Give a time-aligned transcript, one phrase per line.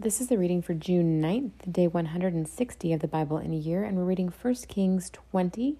[0.00, 3.82] This is the reading for June 9th, day 160 of the Bible in a year,
[3.82, 5.76] and we're reading 1 Kings 20,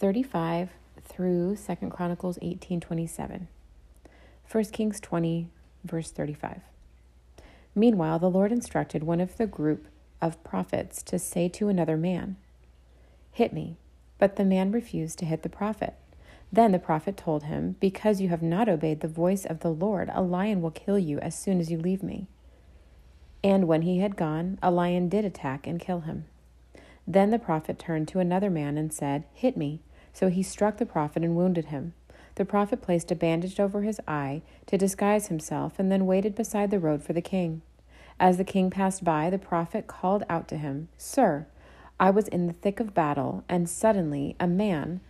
[0.00, 0.70] 35
[1.04, 3.46] through 2 Chronicles 18, 27.
[4.50, 5.46] 1 Kings 20,
[5.84, 6.62] verse 35.
[7.76, 9.86] Meanwhile, the Lord instructed one of the group
[10.20, 12.34] of prophets to say to another man,
[13.30, 13.76] Hit me.
[14.18, 15.94] But the man refused to hit the prophet.
[16.50, 20.10] Then the prophet told him, Because you have not obeyed the voice of the Lord,
[20.12, 22.26] a lion will kill you as soon as you leave me.
[23.44, 26.26] And when he had gone, a lion did attack and kill him.
[27.06, 29.80] Then the prophet turned to another man and said, Hit me.
[30.12, 31.94] So he struck the prophet and wounded him.
[32.36, 36.70] The prophet placed a bandage over his eye to disguise himself and then waited beside
[36.70, 37.62] the road for the king.
[38.20, 41.46] As the king passed by, the prophet called out to him, Sir,
[41.98, 45.00] I was in the thick of battle, and suddenly a man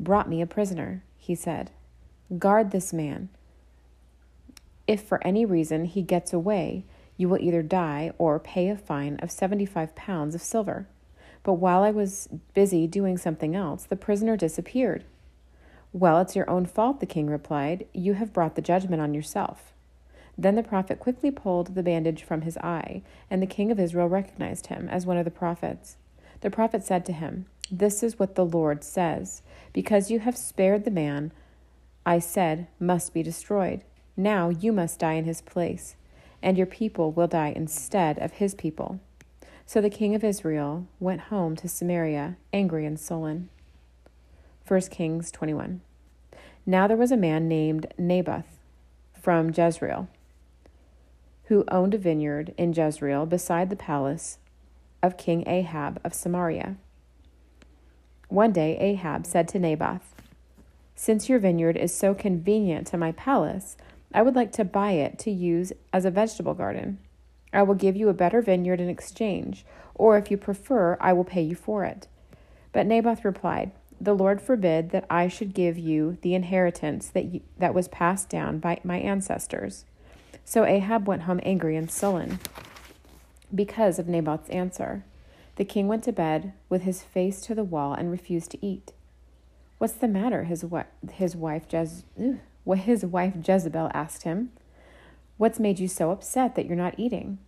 [0.00, 1.70] brought me a prisoner, he said.
[2.38, 3.28] Guard this man.
[4.86, 6.84] If for any reason he gets away,
[7.16, 10.88] you will either die or pay a fine of 75 pounds of silver.
[11.42, 15.04] But while I was busy doing something else, the prisoner disappeared.
[15.92, 17.86] Well, it's your own fault, the king replied.
[17.92, 19.72] You have brought the judgment on yourself.
[20.36, 24.08] Then the prophet quickly pulled the bandage from his eye, and the king of Israel
[24.08, 25.96] recognized him as one of the prophets.
[26.40, 29.42] The prophet said to him, This is what the Lord says
[29.72, 31.30] Because you have spared the man
[32.04, 33.82] I said must be destroyed.
[34.16, 35.94] Now you must die in his place
[36.44, 39.00] and your people will die instead of his people.
[39.64, 43.48] So the king of Israel went home to Samaria, angry and sullen.
[44.68, 45.80] 1 Kings 21.
[46.66, 48.58] Now there was a man named Naboth
[49.18, 50.06] from Jezreel,
[51.44, 54.36] who owned a vineyard in Jezreel beside the palace
[55.02, 56.76] of King Ahab of Samaria.
[58.28, 60.14] One day Ahab said to Naboth,
[60.94, 63.78] Since your vineyard is so convenient to my palace,
[64.14, 66.98] I would like to buy it to use as a vegetable garden.
[67.52, 71.24] I will give you a better vineyard in exchange, or if you prefer, I will
[71.24, 72.06] pay you for it.
[72.72, 77.40] But Naboth replied, The Lord forbid that I should give you the inheritance that, you,
[77.58, 79.84] that was passed down by my ancestors.
[80.44, 82.38] So Ahab went home angry and sullen
[83.52, 85.04] because of Naboth's answer.
[85.56, 88.92] The king went to bed with his face to the wall and refused to eat.
[89.78, 90.44] What's the matter?
[90.44, 90.64] His,
[91.12, 92.02] his wife Jez,
[92.64, 94.50] what his wife Jezebel asked him,
[95.36, 97.38] What's made you so upset that you're not eating?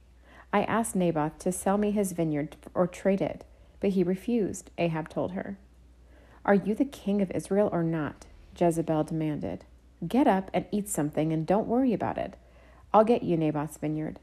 [0.53, 3.45] I asked Naboth to sell me his vineyard or trade it,
[3.81, 5.59] but he refused, Ahab told her.
[6.45, 8.27] Are you the king of Israel or not?
[8.59, 9.65] Jezebel demanded.
[10.07, 12.35] Get up and eat something and don't worry about it.
[12.93, 14.19] I'll get you Naboth's vineyard.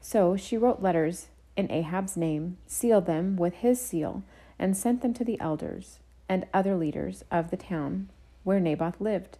[0.00, 4.22] So she wrote letters in Ahab's name, sealed them with his seal,
[4.58, 5.98] and sent them to the elders
[6.28, 8.08] and other leaders of the town
[8.42, 9.38] where Naboth lived.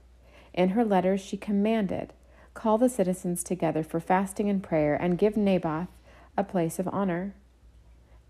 [0.54, 2.12] In her letters, she commanded,
[2.54, 5.88] Call the citizens together for fasting and prayer, and give Naboth
[6.36, 7.34] a place of honor.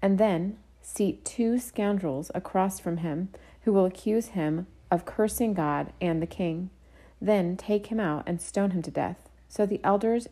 [0.01, 3.29] And then seat two scoundrels across from him
[3.63, 6.71] who will accuse him of cursing God and the king.
[7.21, 9.29] Then take him out and stone him to death.
[9.49, 10.29] So the elders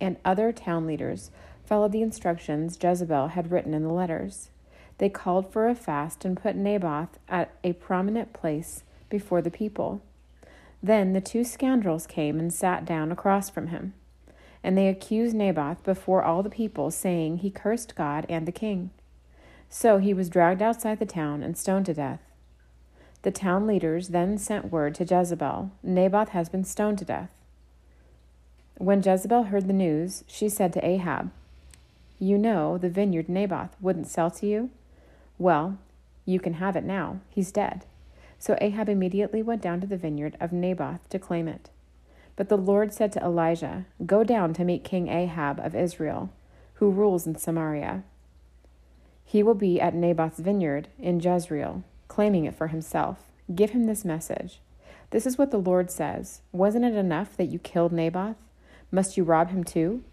[0.00, 1.30] and other town leaders
[1.64, 4.50] followed the instructions Jezebel had written in the letters.
[4.98, 10.00] They called for a fast and put Naboth at a prominent place before the people.
[10.82, 13.94] Then the two scoundrels came and sat down across from him.
[14.62, 18.90] And they accused Naboth before all the people, saying he cursed God and the king.
[19.68, 22.20] So he was dragged outside the town and stoned to death.
[23.22, 27.30] The town leaders then sent word to Jezebel Naboth has been stoned to death.
[28.78, 31.30] When Jezebel heard the news, she said to Ahab,
[32.18, 34.70] You know the vineyard Naboth wouldn't sell to you?
[35.38, 35.78] Well,
[36.24, 37.20] you can have it now.
[37.30, 37.84] He's dead.
[38.38, 41.70] So Ahab immediately went down to the vineyard of Naboth to claim it.
[42.36, 46.30] But the Lord said to Elijah, Go down to meet King Ahab of Israel,
[46.74, 48.04] who rules in Samaria.
[49.24, 53.32] He will be at Naboth's vineyard in Jezreel, claiming it for himself.
[53.54, 54.60] Give him this message.
[55.10, 58.36] This is what the Lord says Wasn't it enough that you killed Naboth?
[58.90, 60.04] Must you rob him too?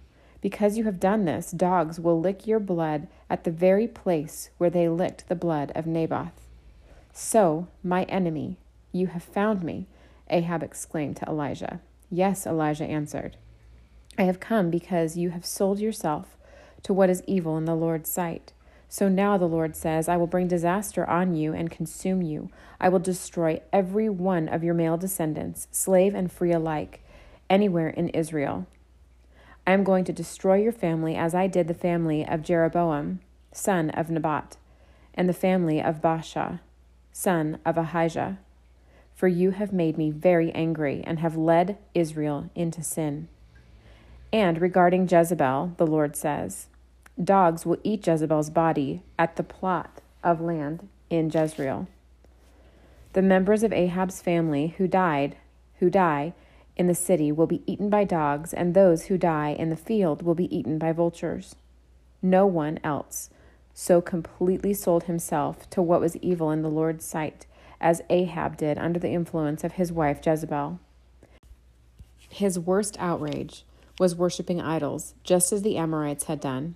[0.42, 4.69] Because you have done this, dogs will lick your blood at the very place where
[4.69, 6.48] they licked the blood of Naboth.
[7.15, 8.57] So, my enemy,
[8.92, 9.86] you have found me,
[10.31, 11.80] Ahab exclaimed to Elijah.
[12.10, 13.38] Yes, Elijah answered.
[14.18, 16.36] I have come because you have sold yourself
[16.81, 18.51] to what is evil in the Lord's sight.
[18.89, 22.50] So now the Lord says, I will bring disaster on you and consume you.
[22.81, 27.04] I will destroy every one of your male descendants, slave and free alike,
[27.48, 28.66] anywhere in Israel.
[29.68, 33.19] I am going to destroy your family as I did the family of Jeroboam,
[33.51, 34.57] son of Nebat,
[35.13, 36.59] and the family of Baasha
[37.13, 38.39] son of Ahijah,
[39.15, 43.30] for you have made me very angry and have led Israel into sin.
[44.33, 46.68] And regarding Jezebel, the Lord says,
[47.24, 51.88] Dogs will eat Jezebel's body at the plot of land in Jezreel.
[53.13, 55.38] The members of Ahab's family who died,
[55.75, 56.33] who die
[56.75, 60.24] in the city will be eaten by dogs, and those who die in the field
[60.24, 61.56] will be eaten by vultures.
[62.24, 63.30] No one else
[63.74, 67.46] so completely sold himself to what was evil in the Lord's sight
[67.81, 70.80] as Ahab did under the influence of his wife Jezebel.
[72.30, 73.66] His worst outrage
[74.00, 76.75] was worshiping idols, just as the Amorites had done,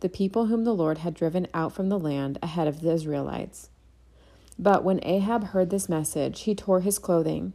[0.00, 3.70] the people whom the Lord had driven out from the land ahead of the Israelites.
[4.58, 7.52] But when Ahab heard this message, he tore his clothing,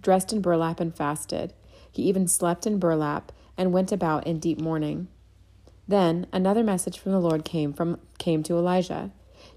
[0.00, 1.54] dressed in burlap, and fasted.
[1.90, 5.08] He even slept in burlap and went about in deep mourning.
[5.86, 9.10] Then another message from the Lord came from came to Elijah.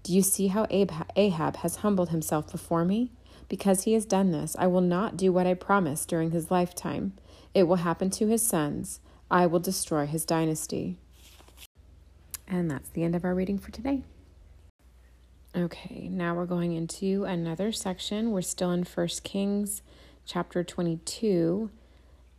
[0.03, 3.11] Do you see how Ahab has humbled himself before me?
[3.47, 7.13] Because he has done this, I will not do what I promised during his lifetime.
[7.53, 8.99] It will happen to his sons.
[9.29, 10.97] I will destroy his dynasty.
[12.47, 14.03] And that's the end of our reading for today.
[15.55, 18.31] Okay, now we're going into another section.
[18.31, 19.81] We're still in 1 Kings
[20.25, 21.69] chapter 22.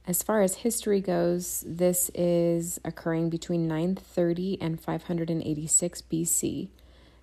[0.09, 6.69] As far as history goes, this is occurring between 930 and 586 BC.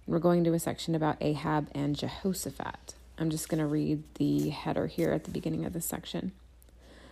[0.06, 2.96] We're going to a section about Ahab and Jehoshaphat.
[3.18, 6.34] I'm just going to read the header here at the beginning of this section.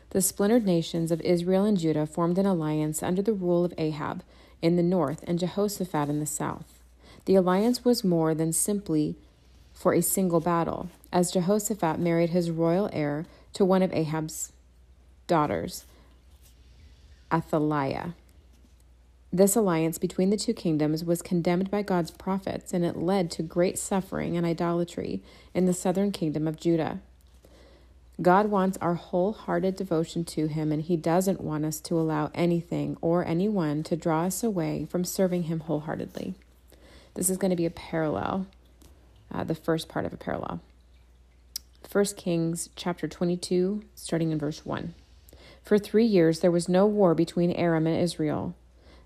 [0.09, 4.23] The splintered nations of Israel and Judah formed an alliance under the rule of Ahab
[4.61, 6.81] in the north and Jehoshaphat in the south.
[7.23, 9.15] The alliance was more than simply
[9.71, 14.51] for a single battle, as Jehoshaphat married his royal heir to one of Ahab's
[15.31, 15.85] daughters,
[17.31, 18.15] Athaliah.
[19.31, 23.41] This alliance between the two kingdoms was condemned by God's prophets, and it led to
[23.41, 25.23] great suffering and idolatry
[25.53, 26.99] in the southern kingdom of Judah.
[28.21, 32.97] God wants our wholehearted devotion to Him, and He doesn't want us to allow anything
[32.99, 36.33] or anyone to draw us away from serving Him wholeheartedly.
[37.13, 38.47] This is going to be a parallel,
[39.33, 40.59] uh, the first part of a parallel.
[41.89, 44.93] 1 Kings chapter 22, starting in verse 1.
[45.63, 48.55] For three years there was no war between Aram and Israel.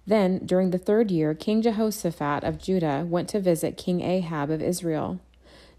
[0.08, 4.62] Then, during the third year, King Jehoshaphat of Judah went to visit King Ahab of
[4.62, 5.20] Israel.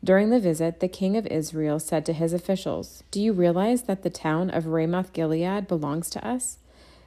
[0.02, 4.02] During the visit, the king of Israel said to his officials, Do you realize that
[4.02, 6.58] the town of Ramoth Gilead belongs to us?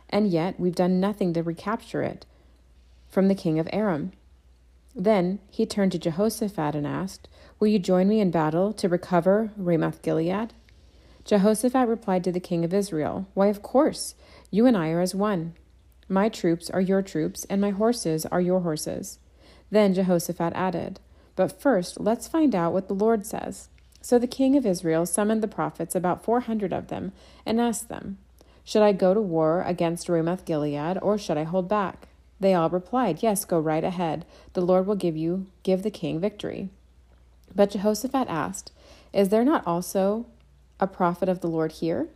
[0.10, 2.25] And yet we've done nothing to recapture it
[3.10, 4.12] from the king of Aram.
[4.95, 7.27] Then he turned to Jehoshaphat and asked,
[7.60, 10.54] Will you join me in battle to recover Ramoth Gilead?
[11.29, 14.15] Jehoshaphat replied to the king of Israel, Why, of course,
[14.49, 15.53] you and I are as one.
[16.07, 19.19] My troops are your troops, and my horses are your horses.
[19.69, 20.99] Then Jehoshaphat added,
[21.35, 23.69] But first, let's find out what the Lord says.
[24.01, 27.11] So the king of Israel summoned the prophets, about four hundred of them,
[27.45, 28.17] and asked them,
[28.63, 32.07] Should I go to war against Ramoth Gilead, or should I hold back?
[32.39, 34.25] They all replied, Yes, go right ahead.
[34.53, 36.69] The Lord will give you give the king victory.
[37.53, 38.71] But Jehoshaphat asked,
[39.13, 40.25] Is there not also
[40.79, 42.07] a prophet of the Lord here?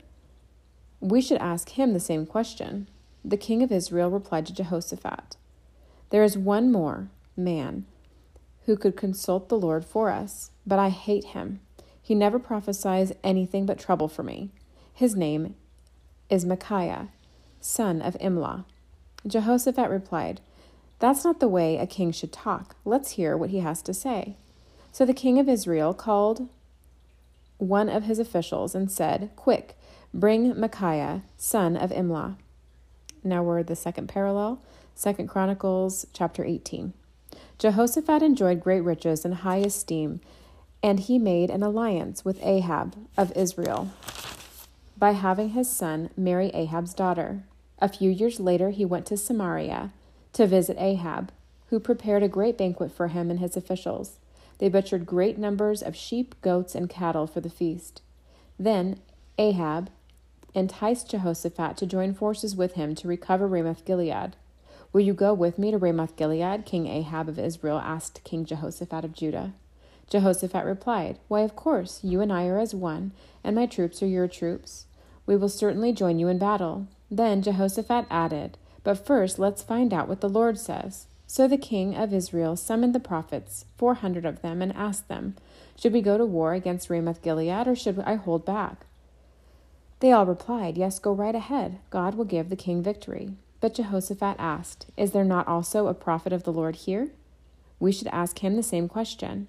[1.00, 2.88] We should ask him the same question.
[3.26, 5.38] The king of Israel replied to Jehoshaphat,
[6.10, 7.86] There is one more man
[8.66, 11.60] who could consult the Lord for us, but I hate him.
[12.02, 14.52] He never prophesies anything but trouble for me.
[14.94, 15.56] His name
[16.30, 17.10] is Micaiah,
[17.60, 18.66] son of Imlah.
[19.26, 20.42] Jehoshaphat replied,
[21.00, 22.76] That's not the way a king should talk.
[22.86, 24.36] Let's hear what he has to say.
[24.92, 26.50] So the king of Israel called
[27.64, 29.78] one of his officials and said, Quick,
[30.14, 32.38] bring Micaiah, son of Imlah.
[33.24, 34.62] Now we're the second parallel,
[34.96, 36.94] Second Chronicles chapter 18.
[37.58, 40.22] Jehoshaphat enjoyed great riches and high esteem,
[40.84, 43.92] and he made an alliance with Ahab of Israel
[44.98, 47.44] by having his son marry Ahab's daughter.
[47.80, 49.92] A few years later, he went to Samaria
[50.34, 51.32] to visit Ahab,
[51.70, 54.20] who prepared a great banquet for him and his officials.
[54.64, 58.02] They butchered great numbers of sheep, goats, and cattle for the feast.
[58.58, 59.02] Then
[59.38, 59.90] Ahab
[60.54, 64.38] enticed Jehoshaphat to join forces with him to recover Ramoth Gilead.
[64.94, 66.66] Will you go with me to Ramoth Gilead?
[66.66, 69.52] King Ahab of Israel asked King Jehoshaphat of Judah.
[70.10, 73.12] Jehoshaphat replied, Why, of course, you and I are as one,
[73.44, 74.86] and my troops are your troops.
[75.26, 76.88] We will certainly join you in battle.
[77.12, 81.08] Then Jehoshaphat added, But first let's find out what the Lord says.
[81.34, 85.36] So the king of Israel summoned the prophets, four hundred of them, and asked them,
[85.76, 88.86] Should we go to war against Ramoth Gilead, or should I hold back?
[90.00, 91.80] They all replied, Yes, go right ahead.
[91.90, 93.32] God will give the king victory.
[93.62, 97.10] But Jehoshaphat asked, Is there not also a prophet of the Lord here?
[97.80, 99.48] We should ask him the same question.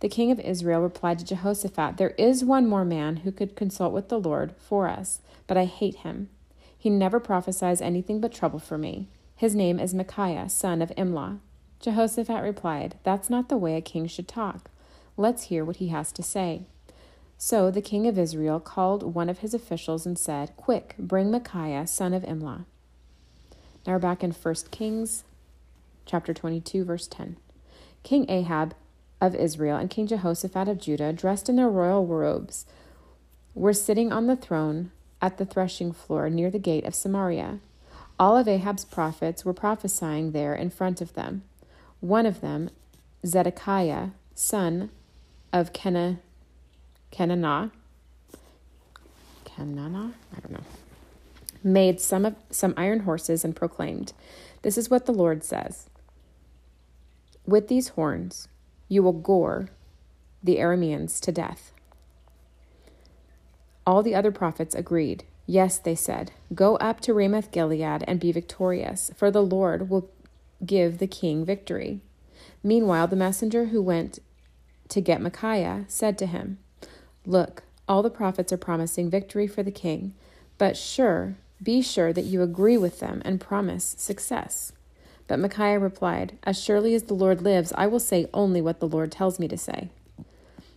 [0.00, 3.92] The king of Israel replied to Jehoshaphat, There is one more man who could consult
[3.92, 6.30] with the Lord for us, but I hate him.
[6.76, 9.06] He never prophesies anything but trouble for me.
[9.42, 11.40] His name is Micaiah, son of Imlah.
[11.80, 14.70] Jehoshaphat replied, That's not the way a king should talk.
[15.16, 16.62] Let's hear what he has to say.
[17.38, 21.88] So the king of Israel called one of his officials and said, Quick, bring Micaiah,
[21.88, 22.66] son of Imlah.
[23.84, 25.24] Now we're back in 1 Kings
[26.06, 27.36] chapter 22, verse 10.
[28.04, 28.76] King Ahab
[29.20, 32.64] of Israel and King Jehoshaphat of Judah, dressed in their royal robes,
[33.56, 37.58] were sitting on the throne at the threshing floor near the gate of Samaria.
[38.18, 41.42] All of Ahab's prophets were prophesying there in front of them.
[42.00, 42.70] One of them,
[43.26, 44.90] Zedekiah, son
[45.52, 46.18] of Kenah,
[47.10, 47.70] Kenana,
[49.44, 50.64] Kenana, I don't know,
[51.62, 54.12] made some of some iron horses and proclaimed,
[54.62, 55.90] "This is what the Lord says:
[57.44, 58.48] With these horns
[58.88, 59.68] you will gore
[60.42, 61.72] the Arameans to death."
[63.86, 65.24] All the other prophets agreed.
[65.46, 70.10] Yes, they said, go up to Ramoth Gilead and be victorious, for the Lord will
[70.64, 72.00] give the king victory.
[72.62, 74.20] Meanwhile, the messenger who went
[74.88, 76.58] to get Micaiah said to him,
[77.26, 80.14] Look, all the prophets are promising victory for the king,
[80.58, 84.72] but sure, be sure that you agree with them and promise success.
[85.26, 88.88] But Micaiah replied, As surely as the Lord lives, I will say only what the
[88.88, 89.90] Lord tells me to say.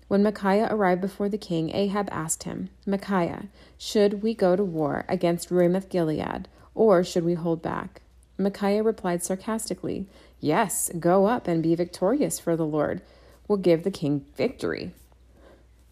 [0.08, 3.48] When Micaiah arrived before the king, Ahab asked him, Micaiah,
[3.78, 8.02] should we go to war against Ramoth Gilead, or should we hold back?
[8.38, 10.06] Micaiah replied sarcastically,
[10.40, 13.02] Yes, go up and be victorious, for the Lord
[13.48, 14.92] will give the king victory.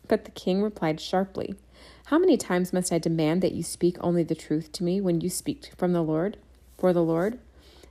[0.07, 1.55] But the king replied sharply,
[2.05, 5.21] How many times must I demand that you speak only the truth to me when
[5.21, 6.37] you speak from the Lord,
[6.77, 7.39] for the Lord?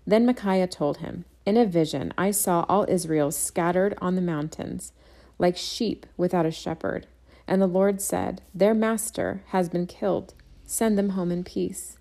[0.06, 4.92] Then Micaiah told him, In a vision I saw all Israel scattered on the mountains
[5.42, 7.06] like sheep without a shepherd.
[7.46, 10.32] And the Lord said, Their master has been killed.
[10.64, 11.98] Send them home in peace.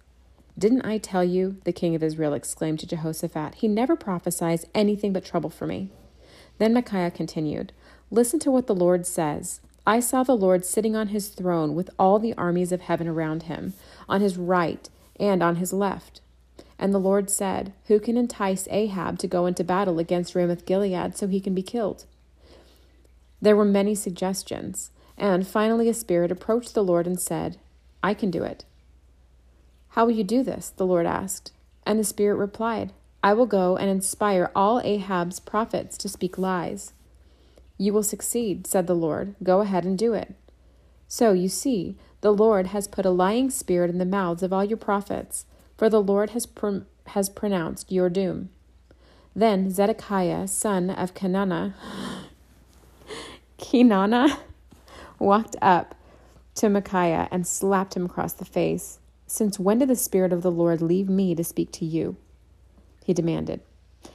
[0.58, 1.58] Didn't I tell you?
[1.66, 3.56] The king of Israel exclaimed to Jehoshaphat.
[3.56, 5.90] He never prophesies anything but trouble for me.
[6.60, 7.74] Then Micaiah continued,
[8.12, 9.62] Listen to what the Lord says.
[9.88, 13.44] I saw the Lord sitting on his throne with all the armies of heaven around
[13.44, 13.74] him,
[14.08, 14.88] on his right
[15.20, 16.22] and on his left.
[16.78, 21.18] And the Lord said, Who can entice Ahab to go into battle against Ramoth Gilead
[21.18, 22.06] so he can be killed?
[23.42, 27.58] There were many suggestions, and finally a spirit approached the Lord and said,
[28.04, 28.66] I can do it.
[29.90, 30.70] How will you do this?
[30.70, 31.52] the Lord asked.
[31.86, 32.94] And the spirit replied,
[33.24, 36.94] I will go and inspire all Ahab's prophets to speak lies.
[37.78, 39.36] You will succeed, said the Lord.
[39.44, 40.36] Go ahead and do it.
[41.08, 44.64] So, you see, the Lord has put a lying spirit in the mouths of all
[44.64, 45.46] your prophets,
[45.78, 48.50] for the Lord has, pr- has pronounced your doom.
[49.36, 51.74] Then Zedekiah, son of Kenana,
[53.62, 54.38] Kenana
[55.20, 55.96] walked up
[56.56, 59.00] to Micaiah and slapped him across the face.
[59.28, 62.18] Since when did the Spirit of the Lord leave me to speak to you?
[63.06, 63.62] He demanded.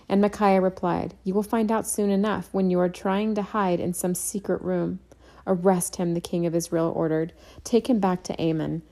[0.09, 3.81] And Micaiah replied, You will find out soon enough when you are trying to hide
[3.81, 5.01] in some secret room.
[5.47, 7.33] Arrest him, the king of Israel ordered.
[7.65, 8.83] Take him back to Amon,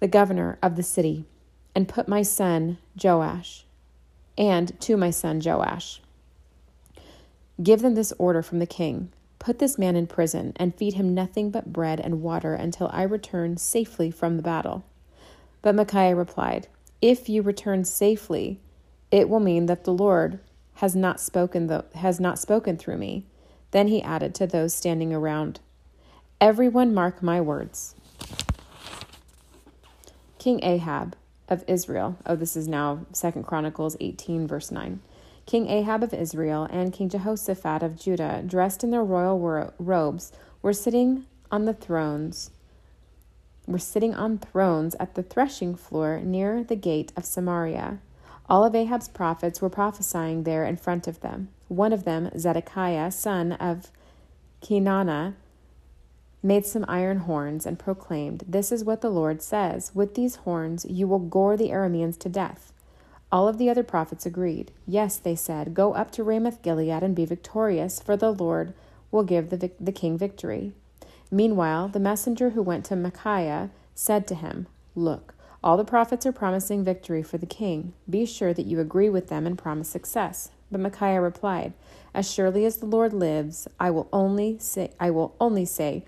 [0.00, 1.24] the governor of the city,
[1.74, 3.64] and put my son Joash,
[4.36, 6.01] and to my son Joash.
[7.60, 9.10] Give them this order from the king
[9.42, 13.02] Put this man in prison, and feed him nothing but bread and water until I
[13.02, 14.84] return safely from the battle.
[15.62, 16.68] But Micaiah replied,
[17.00, 18.60] If you return safely,
[19.10, 20.38] it will mean that the Lord
[20.74, 23.26] has not spoken the, has not spoken through me.
[23.72, 25.58] Then he added to those standing around,
[26.40, 27.96] Everyone mark my words.
[30.38, 31.16] King Ahab
[31.48, 35.00] of Israel, oh, this is now Second Chronicles 18, verse 9.
[35.52, 39.38] King Ahab of Israel and King Jehoshaphat of Judah, dressed in their royal
[39.78, 40.32] robes,
[40.62, 42.50] were sitting on the thrones
[43.66, 47.98] were sitting on thrones at the threshing floor near the gate of Samaria.
[48.48, 51.50] All of Ahab's prophets were prophesying there in front of them.
[51.68, 53.90] One of them, Zedekiah, son of
[54.62, 55.34] Kenana,
[56.42, 60.86] made some iron horns and proclaimed, This is what the Lord says With these horns
[60.88, 62.71] you will gore the Arameans to death.
[63.32, 64.72] All of the other prophets agreed.
[64.86, 68.74] Yes, they said, go up to Ramoth Gilead and be victorious, for the Lord
[69.10, 70.72] will give the, the king victory.
[71.30, 75.34] Meanwhile, the messenger who went to Micaiah said to him, Look,
[75.64, 77.94] all the prophets are promising victory for the king.
[78.08, 80.50] Be sure that you agree with them and promise success.
[80.70, 81.72] But Micaiah replied,
[82.12, 86.04] As surely as the Lord lives, I will only say I will only say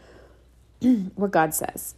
[1.15, 1.95] what God says.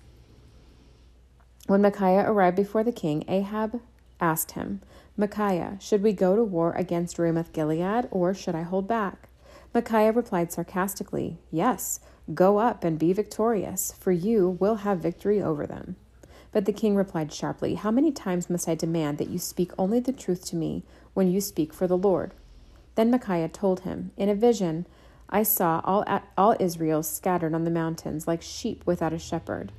[1.66, 3.80] When Micaiah arrived before the king, Ahab
[4.20, 4.80] asked him,
[5.16, 9.28] Micaiah, should we go to war against Ramoth Gilead, or should I hold back?
[9.75, 12.00] Micaiah replied sarcastically, Yes,
[12.35, 15.96] go up and be victorious, for you will have victory over them.
[16.52, 20.00] But the king replied sharply, How many times must I demand that you speak only
[20.00, 22.32] the truth to me when you speak for the Lord?
[22.94, 24.87] Then Micaiah told him, In a vision,
[25.28, 26.04] I saw all,
[26.38, 29.73] all Israel scattered on the mountains like sheep without a shepherd.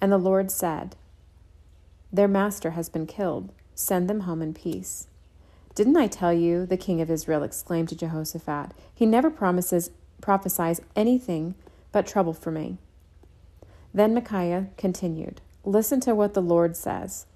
[0.00, 0.96] And the Lord said,
[2.12, 3.52] Their master has been killed.
[3.76, 5.06] Send them home in peace.
[5.74, 6.64] Didn't I tell you?
[6.64, 8.72] The king of Israel exclaimed to Jehoshaphat.
[8.92, 9.90] He never promises
[10.22, 11.54] prophesies anything
[11.92, 12.78] but trouble for me.
[13.92, 17.26] Then Micaiah continued, Listen to what the Lord says.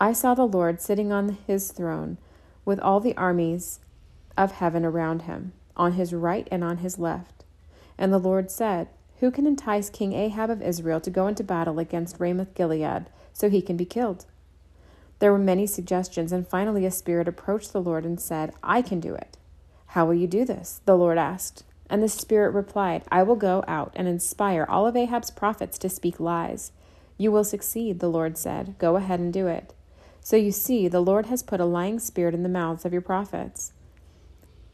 [0.00, 2.18] I saw the Lord sitting on his throne
[2.64, 3.80] with all the armies
[4.36, 7.44] of heaven around him, on his right and on his left.
[7.98, 8.88] And the Lord said,
[9.18, 13.50] Who can entice King Ahab of Israel to go into battle against Ramoth Gilead so
[13.50, 14.26] he can be killed?
[15.18, 19.00] There were many suggestions, and finally a spirit approached the Lord and said, I can
[19.00, 19.38] do it.
[19.88, 20.80] How will you do this?
[20.84, 21.64] The Lord asked.
[21.88, 25.88] And the Spirit replied, I will go out and inspire all of Ahab's prophets to
[25.88, 26.72] speak lies.
[27.18, 28.74] You will succeed, the Lord said.
[28.78, 29.74] Go ahead and do it.
[30.20, 33.02] So you see, the Lord has put a lying spirit in the mouths of your
[33.02, 33.72] prophets.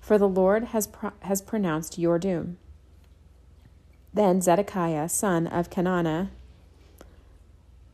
[0.00, 2.56] For the Lord has, pro- has pronounced your doom.
[4.14, 6.30] Then Zedekiah, son of Kenaanah,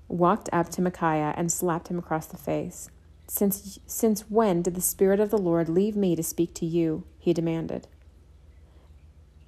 [0.08, 2.90] walked up to Micaiah and slapped him across the face.
[3.28, 7.04] Since, since when did the Spirit of the Lord leave me to speak to you?
[7.18, 7.88] he demanded.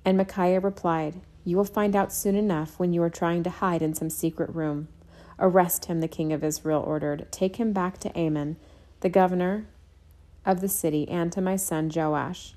[0.05, 3.83] And Micaiah replied, You will find out soon enough when you are trying to hide
[3.83, 4.88] in some secret room.
[5.38, 7.29] Arrest him, the king of Israel ordered.
[7.31, 8.57] Take him back to Amon,
[9.00, 9.69] the governor
[10.45, 12.55] of the city, and to my son Joash.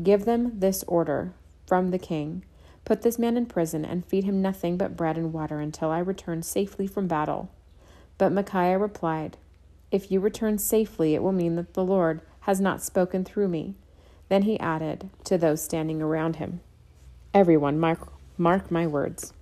[0.00, 1.34] Give them this order
[1.66, 2.44] from the king
[2.84, 5.98] Put this man in prison and feed him nothing but bread and water until I
[5.98, 7.48] return safely from battle.
[8.18, 9.36] But Micaiah replied,
[9.90, 13.74] If you return safely, it will mean that the Lord has not spoken through me.
[14.28, 16.60] Then he added to those standing around him,
[17.32, 19.32] Everyone, mark, mark my words.